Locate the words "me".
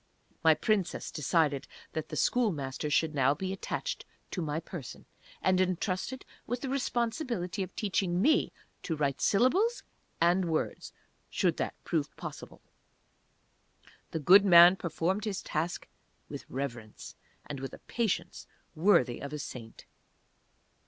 8.19-8.51